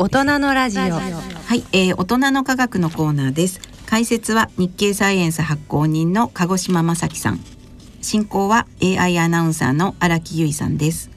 [0.00, 0.82] 大人のラジオ。
[0.94, 1.00] は
[1.56, 3.60] い、えー、大人の科学のコーナーです。
[3.84, 7.40] 解説は日経サイエンス発行人の鹿児島正樹さん。
[8.00, 11.10] 進行は AI アナウンサーの荒木由衣さんです。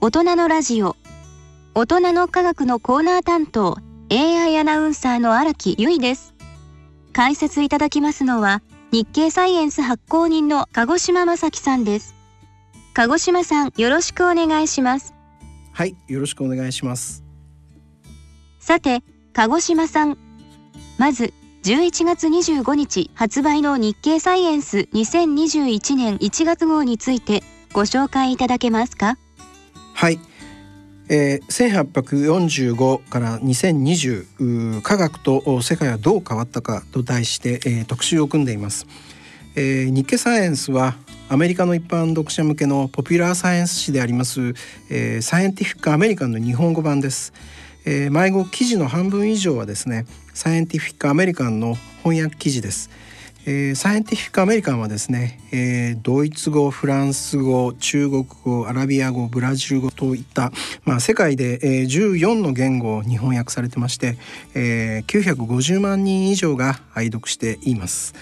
[0.00, 0.96] 大人のラジオ。
[1.74, 3.76] 大人の科学のコーナー担当
[4.10, 6.32] AI アナウンサーの荒木由衣です。
[7.12, 8.62] 解説いただきますのは
[8.92, 12.14] 日経サイエンス発行人の鹿児島正樹さんです。
[12.94, 15.11] 鹿児島さんよろしくお願いします
[15.72, 17.24] はいよろしくお願いします。
[18.60, 20.18] さて鹿児島さん。
[20.98, 21.32] まず
[21.64, 29.16] 11月25日発売の日経サイエンス2021年1月号についてご紹介いただけますか？
[29.94, 30.18] はい。
[31.08, 38.86] えー、1845から2020科学と世界はどう変わったかと題して、えー、特集を組んでいます、
[39.54, 40.94] えー、日経サイエンスは
[41.32, 44.52] アメリカの一般読者向けのポピュラーサイエンス誌であります、
[44.90, 47.32] えー、サイエンティフィックアメリカンの日本語版です、
[47.86, 52.90] えー、迷子記事の半分以上はですねサイエンティフィックアメリカンの翻訳記事です
[53.44, 60.52] えー、サイエンティフィックアメリカンはですね、えー、ドイツ語フランス語中国語アラビア語ブラジル語といった、
[60.84, 64.16] まあ、世界で、えー、14の言語に翻訳されてまして、
[64.54, 68.14] えー、950万人以上が愛読しています。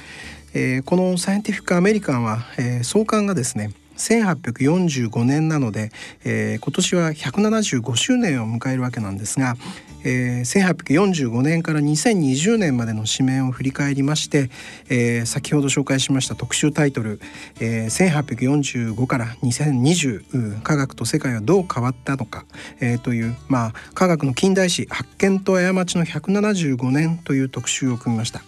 [0.55, 5.91] えー、このサイエンティフィックアメリカンは、えー、創刊がですね1845年なので、
[6.25, 9.57] えー、今年は175周年を迎えるわけなんですが、
[10.05, 14.51] えー、1845年から2020年までの紙面を振り返りまして、
[14.89, 17.21] えー、先ほど紹介しました特集タイトル
[17.61, 22.47] 「えー、1845から2020科学と世界はどう変わったのか」
[22.81, 28.43] えー、という、まあ、科学の近代史発見と過ちの175年という特集を組みました。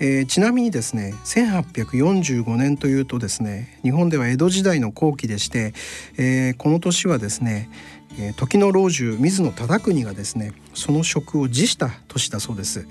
[0.00, 5.72] えー、ちなみにですね1845年というとですね日本では江戸時代の後期でして、
[6.18, 7.70] えー、この年はですね、
[8.18, 12.86] えー、時の老中水野忠国がですねその職を辞した年だそうです、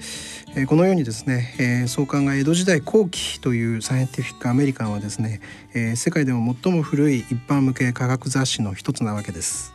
[0.56, 5.42] えー、このようにですね、えー、創刊が江戸時代後期というサイエンティフィックアメリカンはですね、
[5.74, 9.74] えー、世界でも最も古い一般向け科学雑誌の一つなわけです。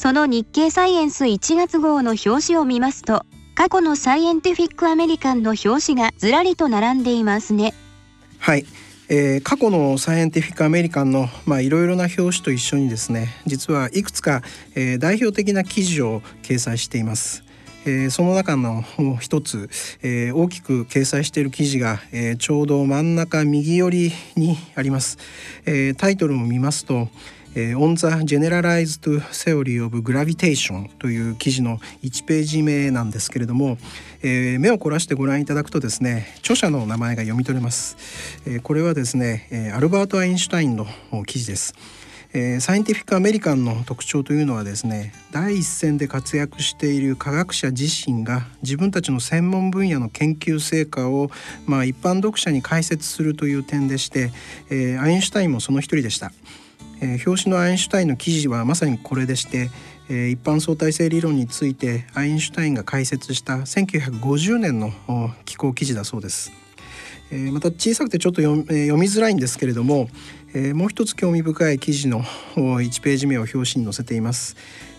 [0.00, 3.26] その日経サイエンス1月号の表紙を見ますと
[3.60, 7.74] 過去のサイエンティフィックアメリカンの表紙がずらりと並んでいますね。
[8.38, 8.64] はい、
[9.10, 14.40] えー、過去のサイエンティフィックアメリカンのまあいろいろな表紙と一緒にですね実はいくつか、
[14.74, 17.44] えー、代表的な記事を掲載しています。
[17.84, 18.82] えー、その中の
[19.20, 19.68] 一つ、
[20.02, 25.18] えー、大きく掲載している記事が、えー、ちょうど真ん中右寄りにあります、
[25.66, 27.08] えー、タイトルを見ますと
[27.54, 33.78] えー、On the Generalized Theory of Gravitation という記事の1ページ目なんですけれども、
[34.22, 37.96] えー、目を凝らしてご覧いただくとですね著者の名前が読み取れます、
[38.46, 40.86] えー、これはですね、え、アルバート・アインシュタインの
[41.26, 41.74] 記事です
[42.32, 51.30] え、サイエンティフィック・アメリカンの特徴というのはですね第一線で活躍している科学者自身が自分たちの専門分野の研究成果を、
[51.66, 54.30] まあ、一般読者に解説するという点でして、
[54.70, 56.32] えー、アインシュタインもその一人でした。
[57.00, 59.70] えー、表紙のアインシュタインの記事はまさにこれでして、
[60.08, 64.92] えー、一般相対性理論についてアインシュタインが解説した1950年の
[65.44, 66.52] 寄稿記事だそうです。
[67.32, 70.08] えー、また小さくてちょっと読,、えー、読みづらいんですけれども、
[70.52, 72.22] えー、もう一つ興味深い記事の
[72.56, 74.56] 1ページ目を表紙に載せています。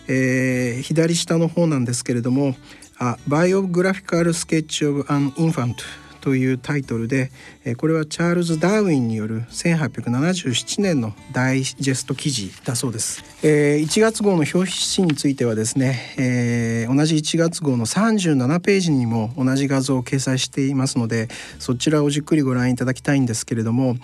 [0.08, 2.56] えー、左下の方なんですけれども
[2.98, 5.76] 「A Biographical Sketch of an Infant」
[6.22, 7.30] というタイトルで
[7.76, 13.22] これはチャールズ・ダーウィンによる1877年のダイジェスト記事だそうです。
[13.42, 14.52] 1月号の表
[14.96, 21.28] 紙についてはですね同じ1月号の37ページにも同じ画像を掲載していますので
[21.58, 23.96] そちらをじっくりご覧いただきたいんですけれども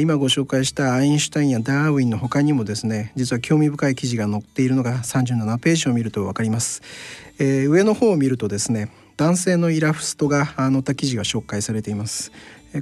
[0.00, 6.80] 今ご紹介したアインシュタインやダーウィンの他にもですね実は興味深い記事が載っているのが37ページを見ると分かります。
[7.38, 8.90] 上の方を見るとですね
[9.20, 12.32] 男性のイラストが載った記事が紹介されています。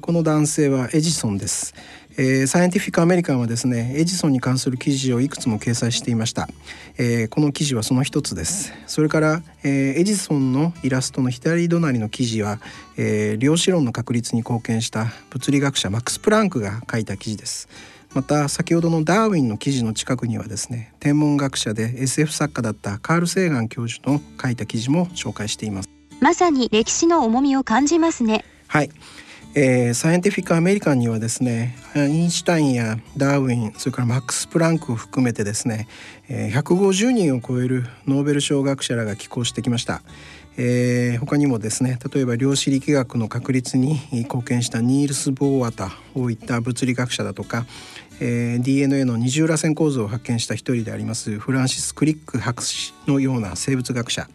[0.00, 1.74] この男性はエジソンです、
[2.16, 6.46] えー、サイエンティフィックアメリカンはですねエジソンに関する記事をいくつも掲載していました、
[6.96, 8.72] えー、この記事はその一つです。
[8.86, 12.60] それから、えー、エジソンのイラストの左隣の記事は、
[12.96, 17.68] え量子論の確立に貢献した物理学者マックス・プランクが書いた記事です。
[18.14, 25.97] また先ほどのダーウィンの記事の近くにはですね天文学者で SF 作家だったカール・セーガン教授の書いた記事も紹介しています。
[26.20, 28.44] まさに歴史の重みを感じますね。
[28.66, 28.90] はい、
[29.54, 35.88] えー、サイエンティフィックアメリカンにはですねアインシュタインやダーウィンそれからマックス・プランクを含めてですね、
[36.28, 40.02] えー、150人を超えるノーベル賞学者らが寄稿してきました。
[40.60, 47.64] えー、他にもですね例えば量子力学の確立に貢献したニールス・ボーアタをいった物理学者だとか、
[48.20, 54.28] えー、DNA の二重らせん構造を発見した一人でありますフランシス・クリック博士のような生物学者、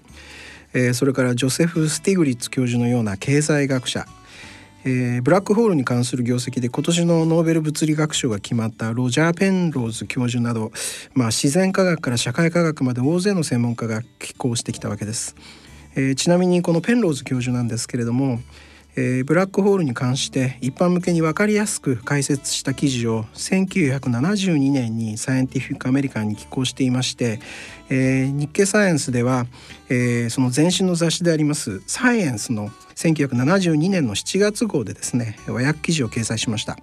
[0.74, 4.06] えー、それからジョセフ・スティグリッツ教授のような経済学者
[4.86, 10.74] えー、ブラックホールに関する業績で今年のノーベル物理学賞が決まったロジャー・ペンローズ教授など、
[11.14, 15.36] まあ、自然科学から社会科学まで大勢の専門家が寄稿してきたわけです。
[15.96, 18.42] えー、ちなみにこのペンローズ教授なんですけれども、
[18.96, 27.40] えー、ブラックホールに関して一般向けに分かりやすく解説した記事を1972年にサイエンティフィック・アメリカンに寄稿していまして、
[27.90, 29.46] えー、日経サイエンスでは、
[29.90, 36.78] えー、その前身の雑誌でありますサイエンスの1972年の7月号でですね和訳記事を掲載しました。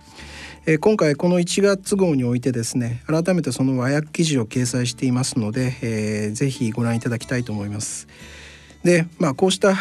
[0.66, 8.08] えー、今回この1月号においてですね改めてその和訳記事を掲載していますので、えー、ぜひご覧いただきたいと思います。
[8.84, 9.74] で、まあ、こうしたあ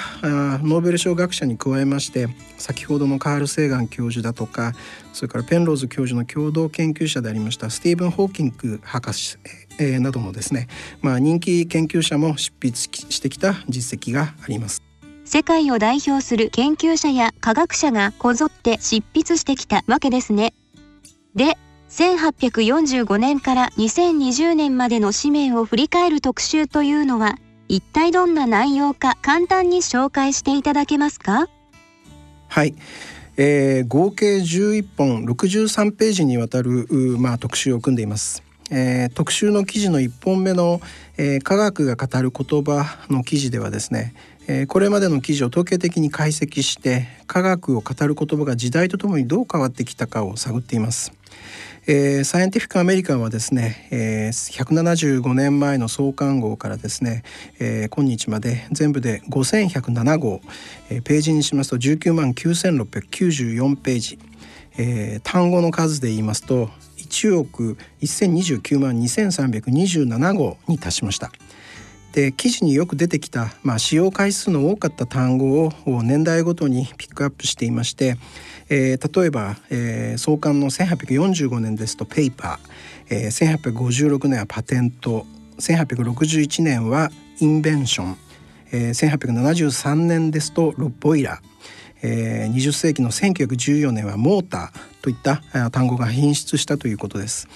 [0.61, 4.73] ノーベル賞学者に加えまして先ほどのカール・セーガン教授だとか
[5.13, 9.37] それからペンローズ教授の共同研究者でありましたスティーブン・ホーキング博士、
[9.79, 10.67] えー、などのですね、
[11.01, 14.83] まあ、人気研究者も執筆してきた実績があります。
[15.25, 20.55] 世界を代表する研究者や科学者がこぞって執筆してきたわけですね。
[21.35, 21.55] で、
[21.89, 27.35] 1845年から2020年までの紙面を振り返る特集というのは
[27.69, 31.48] 一体どんな内容か簡単に紹介していただけますか？
[32.48, 32.74] はい、
[33.38, 36.88] えー、合計11本63ページにわたる、
[37.19, 38.42] まあ、特集を組んでいます。
[38.71, 40.81] えー、特集の記事の1本目の、
[41.18, 44.13] えー、科学が語る言葉の記事ではですね、
[44.48, 51.12] えー、これまでの記事を統計的に解析して科学を語る言葉が時代とともにどう変わってきたかを探っています。
[51.87, 57.23] えー、サイエンティフィック・アメリカンはですね、えー、175年前の創刊号からですね、
[57.59, 60.41] えー、今日まで全部で5107号、
[60.89, 64.19] えー、ページにしますと19万9694ページ、
[64.77, 71.31] えー、単語の数で言いますと1億1029万2327号に達しました。
[72.13, 78.17] で記事によく出てきた、まあ、使用回数の多かった単語を年代ごとにピックアップしていまして、
[78.69, 85.25] えー、例えば、えー、創刊の1845年ですとペーパー、えー、1856年はパテント
[85.59, 87.09] 1861年は
[87.39, 88.17] インベンション、
[88.71, 91.50] えー、1873年ですとロッボイラー
[92.01, 95.41] えー、20世紀の1914年はモーターといった
[95.71, 97.47] 単語が品質したということです。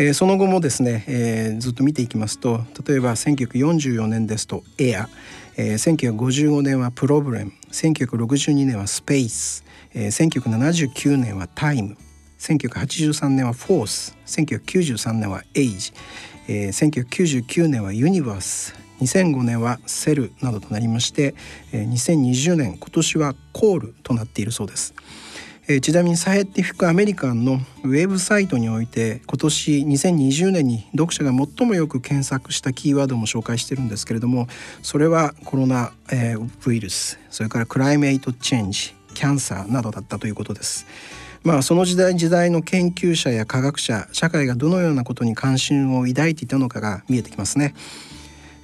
[0.00, 5.08] えー、その後もですね、えー、ずっと見ていきますと例えば1944年ですとエア、
[5.56, 9.64] えー、1955年はプロブレム1962年はスペース、
[9.94, 11.96] えー、1979年はタイム
[12.38, 15.92] 1983年はフォース1993年はエイジ、
[16.46, 21.34] えー、1999年はユニバース2005年はセルなどとなりまして、
[21.72, 24.94] えー、2020年今年はコールとなっているそうです。
[25.70, 34.46] えちなみにサイエンティフィックアメリカンのウェブサイトにおいて今年2020年に読者が最もよく検索したキーワードも紹介してるんですけれども
[34.80, 36.36] それはコロナ、え
[36.66, 40.86] ウイルスそれからクライメイトチェンジキャンサーなどだったということです。
[41.44, 47.74] まあ、その時代時代の研究者や科学者社会がどのようなことに関心を抱いていたのかが見えてきますね。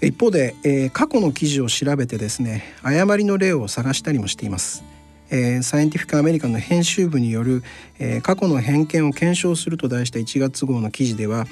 [0.00, 4.93] 一方で、えー、過去の記事を調べてですね誤りの例を探したりもしています。
[5.30, 7.62] えー、サイエンティフィック・アメリカンの編集部による、
[7.98, 11.46] えー、過去の偏見を検証すると題した1月号の記事では、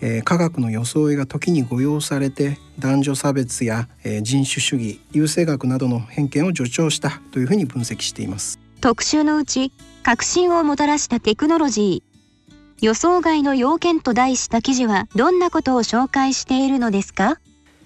[0.00, 8.58] えー、科学の装いが時に誤用されて男女差別や、えー、人種主義優生学などの偏見を助長したというふうに分析しています。
[8.80, 12.14] 特集のうち革新をもたらしたテクノロジー
[12.84, 17.38] 予想外の要件と題した記事はどんなことを紹介しているのですか？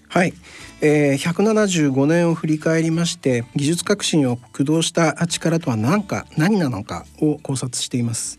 [0.09, 0.33] はい、
[0.81, 8.39] えー、175年を振り返りまして技術革新を駆動した力とは何か何なのかを考察しています。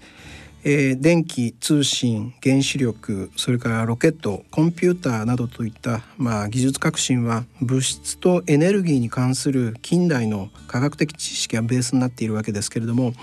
[0.64, 13.14] えー、電気通信原子力それからロケットコンピューターなどといった、まあ、技術革新は物質とエネルギーに関する近代の科学的知識がベースになっているわけですけれども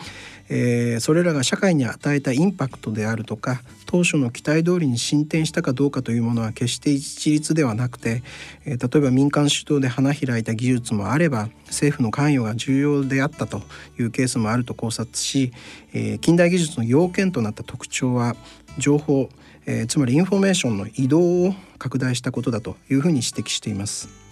[0.49, 8.23] えー、それらが社会に与えたインパクトであるとか当初の期待通りに進展したかどうかというものは決して一律ではなくて、
[8.65, 13.63] えー、例えば民間主導で花開いた技術もあれば政府の関与が重要であったと
[13.99, 15.53] いうケースもあると考察し、
[15.93, 18.37] えー、近代技術の要件となった特徴は
[18.79, 19.31] 情報、
[19.65, 24.27] えつまりインフォメーションの移動を拡大したことだというふうに指摘しています。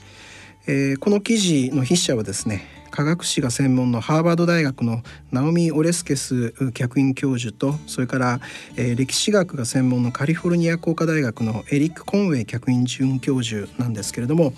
[0.66, 8.40] えー、この記事の筆者はですね科学史が専門のハーバード大学のナオミ・オレスケス客員教授とそれから、
[8.76, 14.52] えー、歴史学が専門のカリフォルニア工科大学のエリック・コンウェイ客員准教授なんですけれども、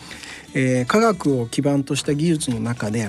[0.52, 3.08] えー、科学を基盤とした技術の中で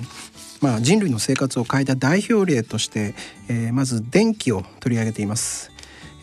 [0.61, 3.13] まあ、人類の生活を変えた代表例として、
[3.47, 5.76] えー、まず電気を取り上げています。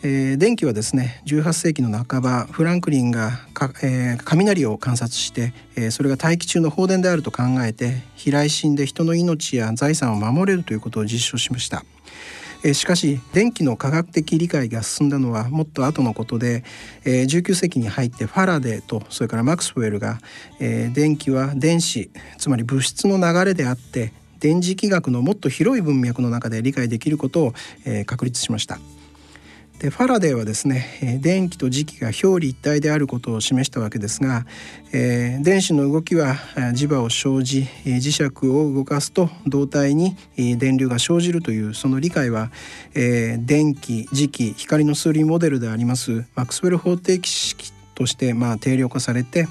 [0.07, 11.83] えー、電気はですね18世紀の半ばフランクリンがか、えー、雷を観察して、えー、それが大気中の放電であると考えて飛来心で人の命や財産を守れるということを実証しました。
[12.63, 16.63] えしかし電気の科学的理解が進んだのはもっと後のことで、
[17.03, 20.19] え19世紀に入ってファラデーとそれからマクスウェルが、
[20.59, 22.09] え電気は電子
[22.39, 27.53] つまり物質の流れであって電磁気学のもっと広い文脈の中で理解できることを、
[27.85, 28.79] え確立しました。
[29.79, 34.45] でファラデーはですね電気と磁気が表裏一体であることを示したわけですが、
[34.93, 36.35] えー、電子の動きは
[36.73, 40.15] 磁場を生じ磁石を動かすと導体に
[40.57, 42.51] 電流が生じるというその理解は、
[42.93, 49.47] えー、電気磁気光の数理モデルでありますマックスウェル方程式としてまあ定量化されて、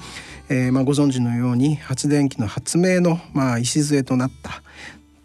[0.49, 4.63] えー、まあご存知のように発電機の発明のまあ礎となった。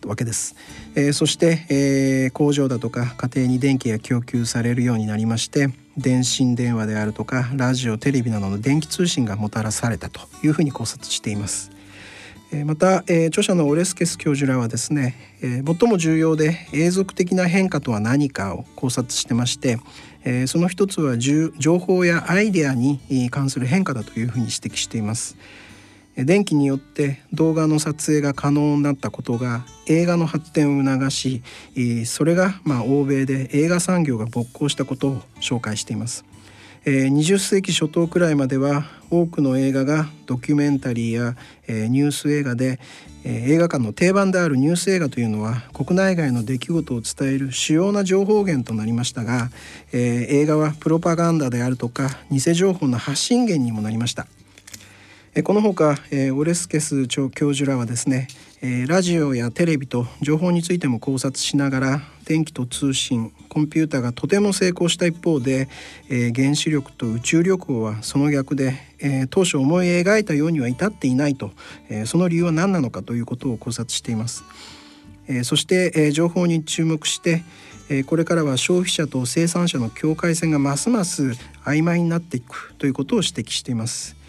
[0.07, 0.55] わけです。
[0.95, 11.71] えー、そして、えー、工場だとか家庭に電気が供給されるようになりまして電信電話であるとかラジオテレビなどの電気通信がもたらされたというふうに考察しています。
[12.65, 19.79] また、えー、著者のオレスケス教授らはですね、えー、最も重要で永続的な変化とは何かを考察してまして、
[20.25, 22.99] えー、その一つは情報やアイデアに
[23.31, 25.37] 関する変化だというふうに指摘しています。
[26.17, 31.43] 電気によって動画の撮影が可能になったことが映画の発展を促し
[32.05, 36.25] それがま欧米で映画産業が勃興したことを紹介しています。
[36.85, 41.37] 20世紀初頭くらいまでは多くの映画がドキュメンタリーや
[41.89, 42.81] ニュース映画で
[43.23, 49.51] 映画館の定番であるニュース映画というのは国内外の出来事を伝える主要な情報源となりましたが
[49.93, 54.27] 映画はプロパガンダであるとか偽情報の発信源にもなりました。
[55.45, 55.97] このほか
[56.35, 58.27] オレスケス長教授らはですね
[58.89, 65.69] ラジオやテレビと情報についても考察しながら電気と通信コンピューターがとても成功した一方で
[66.09, 71.53] え原子力と宇宙旅行はその逆でえ当初思い描いたようには至っていないと
[71.89, 74.43] えその理由は何なのかということを考察しています。
[75.29, 77.45] えそしてえ情報に注目して
[77.89, 81.35] えこれからは消費者と生産者の境界線がますます
[81.65, 84.20] 曖昧になっていくということを指摘しています。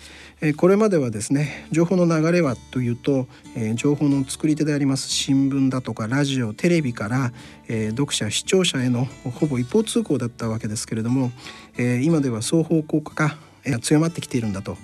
[0.58, 7.32] これまではですね情報の流れはというと、え情報の作り手であります新聞だとかラジオテレビから、
[7.68, 11.32] え読者視聴者へのほぼ一方通行だったわけですけれども、
[11.78, 14.78] え今では双方向化が強まってきているんだと、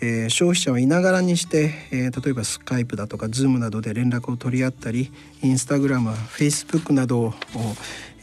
[0.00, 5.12] え消費者はいながらにして、え例えばスカイプだとかズームなどで連絡を取り合ったり
[5.42, 7.34] インスタグラムフェイスブックなどを、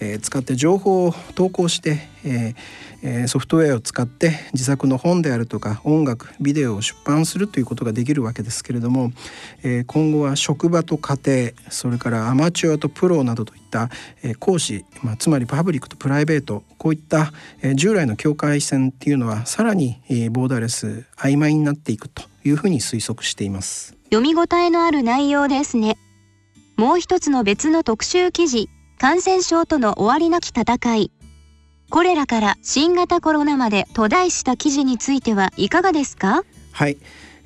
[0.01, 2.89] え使って情報を投稿して、えー
[3.27, 9.13] ソフトウェアを使って自作の本であるとか音楽ビデオを出版するということができるわけですけれども、
[9.63, 13.89] え今後は職場と家庭それからアマチュアとプロなどといった、
[14.21, 23.95] え講師、まあ、つまりパブリックとプライベートこういった、え従来の境界線っていうのはさらに、えボーダーレス曖昧になっていくというふうに推測しています。
[24.11, 25.97] 読み応えのある内容ですね。
[26.79, 31.11] もう一つの別の特集記事感染症との終わりなき戦い
[31.89, 36.45] これらから新型コロナまでと題した記事についてはいかがですか？
[36.71, 36.95] はい、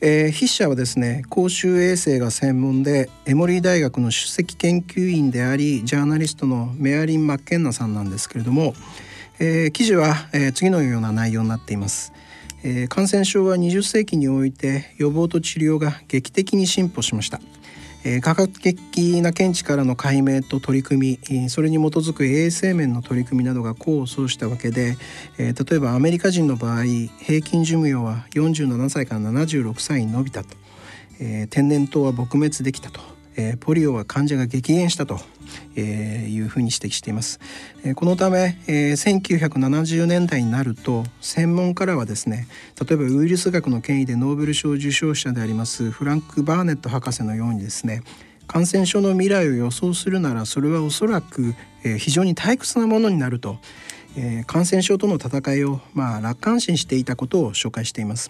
[0.02, 8.76] えー、筆者はですね公衆衛生が専門でエモリー大学の首席研究員でありジャーナリストのメアリン・マッケンナさんなんですけれども、
[9.40, 12.14] えー、記事は、えー、次のような内容になっています。
[12.62, 17.42] えー、感染症は20世紀において予防と治療が劇的に進歩しました。
[18.06, 24.98] え、科学的な見地からの解明と取り組みそれに基づく衛生面の取り組みなどが功を奏したわけで、
[25.38, 30.56] え、例えばアメリカ人の場合平均寿命は47歳から76歳に伸びたと、
[31.20, 33.23] え、天然痘は撲滅できたと。
[33.36, 35.20] えー、ポリオは患者が激減したと、
[35.76, 37.40] えー、いうふうに指摘しています、
[37.84, 42.48] えー、このため、えー、1970年代になると専門家らはですね
[42.80, 48.04] 例えばウイルス学の権威でノーベル賞受賞者でありますフランク・バーネット博士のようにですね
[48.48, 53.58] 感染症の未来を予想するならそれはおそらく、えー、非常に退屈なものになると、
[54.18, 58.30] えー、感染症との戦いを、まあ、楽観視していたことを紹介しています。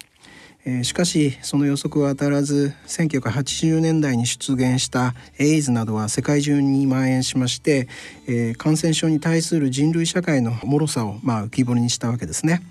[0.65, 7.87] えしかしその予測は当たらず1980年代に出現したエイズなどは世界中に蔓延しまして、
[8.27, 12.61] え感染症に対する人類社会の脆さをまあ浮き彫りにしたわけですね。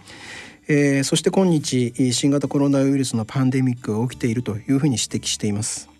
[0.69, 5.92] え、そして今日新型コロナウイルスのパンデミックが起きているというふうに指摘しています。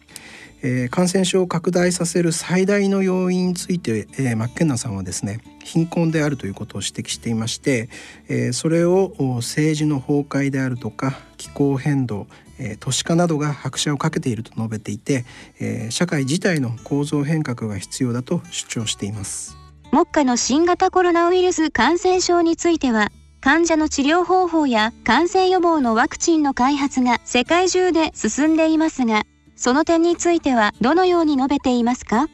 [0.63, 7.89] えー、感染症を拡大させる最大の要因について、えー、マッケンナさんはですね貧困であるということを指摘していまして、
[8.29, 12.27] えー、それを政治の崩壊であるとか気候変動、
[12.59, 15.25] えー、都市化などが拍車をかけていると述べていて、
[15.61, 19.57] えー、社会自体の構造変革が必要だと主張しています。
[19.91, 23.11] 目下の新型コロナウイルス感染症については
[23.43, 29.25] 患者の治療方法や感染予防のワクチンの開発が世界中で進んでいますが
[29.63, 32.29] その点についてはどのように述べていますか？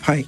[0.00, 0.26] はい、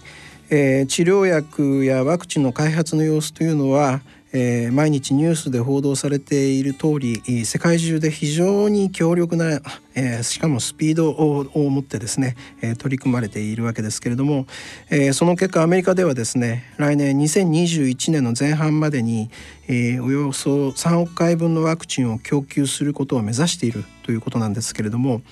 [0.50, 4.02] えー、治療薬やワクチンの開発の様子というのは
[4.36, 9.60] えー、毎日ニュースで報道されている通り世界中で非常に強力な、
[9.94, 14.46] えー、しかもスピードを持ってですね、えー、取り組まれているわけですけれども、
[14.90, 19.30] えー、その結果アメリカではですね来年2021年の前半までに、
[19.68, 25.22] え、およそ3億回分のワクチンを供給することを目指しているということなんですけれども、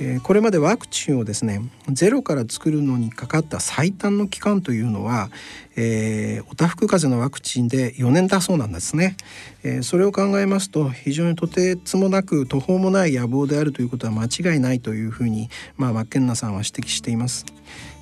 [0.00, 5.28] えこれまでワクチンをですねゼロから作るのにかかった最短の期間というのは、
[5.76, 9.16] え、おたふく風邪のワクチンで4年だそうなんですね、
[9.64, 17.44] え、それを考えますと非常にとてつもなく途方もない野望であるということとは間違いないというふうに、まあ、マッケンナさんは指摘しています。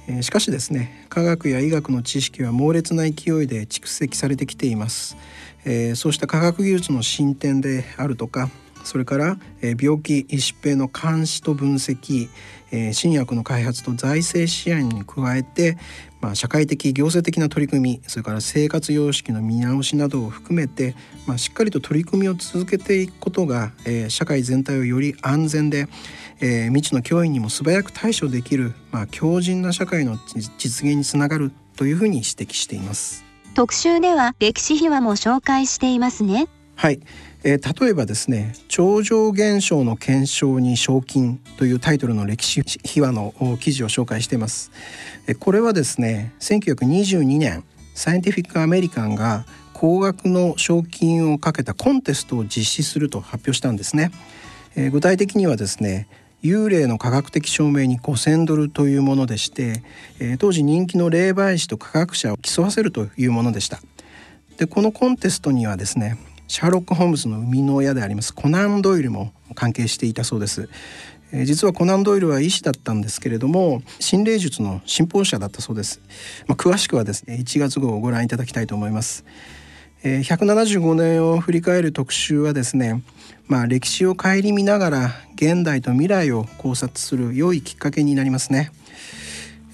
[0.08, 3.12] えしかしですね科学や医学の知識は猛烈な勢い
[3.46, 5.16] で蓄積されてきています、
[5.64, 8.48] えー、そうした科学技術の進展であるとか
[8.87, 12.28] それから、え病気疾病の監視と分析、
[12.71, 15.76] え新薬の開発と財政支援に加えて、
[16.21, 25.88] まあ、社会的行政的な取り組みそれから生活様式の見直しなどを含めて、まあ、しっかりと取り組みを続けていくことが、え社会全体をより安全で、
[26.40, 30.16] え未知の脅威にも素早く対処できる、まあ、強靭な社会の
[30.59, 33.25] 実現につながるというふうに指摘しています。
[33.55, 36.47] 特集では歴史秘話も紹介していますね。
[36.76, 37.00] はい、
[37.48, 44.72] えー、例えばですね超常現象の検証に賞金というタイトルの歴史秘話の記事を紹介しています、
[45.28, 47.62] えこれはですね1922年
[47.94, 54.10] サイエンティフィック・アメリカンが高額の賞金をかけたコンテストを実施すると発表したんですね、
[54.74, 56.08] えー、具体的にはですね
[56.42, 59.84] 幽霊の科学的証明に5,000ドルというものでして、
[60.18, 63.78] えー、当時人気の霊媒師と科学者を競わせるというものでした。
[64.56, 70.68] でこのコンテストにはですねシャーロック・ホームズの生みの親でありますコナン・ドイルも関係していたそうです。
[71.32, 76.00] 実はコナン・ドイルは医師だったんですけれども心霊術の信奉者だったそうです、
[76.46, 79.24] まあ、詳しくはですね1月号をご覧いただきたいと思います、
[80.04, 83.02] えー、175年を振り返る特集はですね
[83.48, 88.70] まあ歴史を顧みながら現代と未来を考察する良いきっかけになりますね。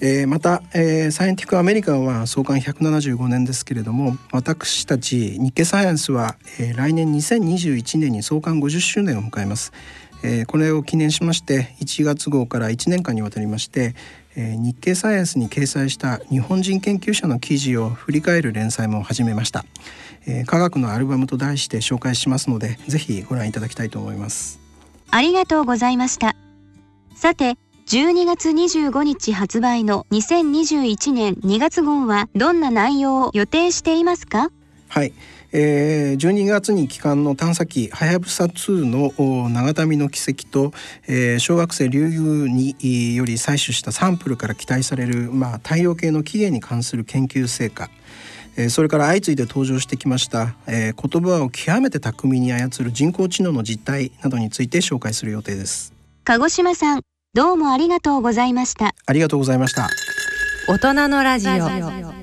[0.05, 9.71] えー、また、えー、サイエンティックアメリカンは創刊175年ですけれども私たち日経サイエンスは、えー、来年2021年に創刊50周年を迎えます、
[10.21, 13.95] えー、これを記念しまして1月号から1年間にわたりまして、
[14.35, 19.63] えー、日経サイエンスに掲載した日本人研究者の記事を振り返る連載も始めました、
[20.27, 24.59] えー、科学のアルバムと題して紹介しますのでぜひご覧いただきたいと思います。
[25.11, 26.35] ありがとうございました。
[27.15, 27.55] さて
[27.85, 34.51] 12月25日発売の2021年2月号はどんな内容を予定していますか？
[34.87, 35.13] はい、
[35.51, 40.71] えー、12月に帰還の探査機はやぶさ2の長旅の軌跡と、
[41.07, 47.89] えー、小学生竜宮により採取したサンプルから期待される、まあ、太陽系の起源に関する研究成果。
[48.69, 55.91] それから相次いで登場してきました、えー、言葉を極めて巧みに操る人工知能の実態などについて紹介する予定です。
[56.23, 57.01] 鹿児島さん
[57.35, 58.93] どうもありがとうございました。
[59.07, 59.89] ありがとうございました。
[60.67, 62.22] 大人のラジオ